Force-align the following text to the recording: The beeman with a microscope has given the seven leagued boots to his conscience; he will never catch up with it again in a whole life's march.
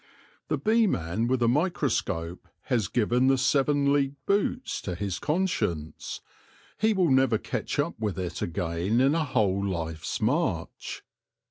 The 0.47 0.57
beeman 0.57 1.27
with 1.27 1.43
a 1.43 1.47
microscope 1.47 2.47
has 2.61 2.87
given 2.87 3.27
the 3.27 3.37
seven 3.37 3.93
leagued 3.93 4.25
boots 4.25 4.81
to 4.81 4.95
his 4.95 5.19
conscience; 5.19 6.21
he 6.79 6.91
will 6.91 7.11
never 7.11 7.37
catch 7.37 7.77
up 7.77 7.99
with 7.99 8.17
it 8.17 8.41
again 8.41 8.99
in 8.99 9.13
a 9.13 9.23
whole 9.23 9.63
life's 9.63 10.19
march. 10.19 11.03